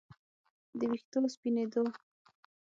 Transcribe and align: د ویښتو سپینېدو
د 0.79 0.79
ویښتو 0.91 1.19
سپینېدو 1.33 1.83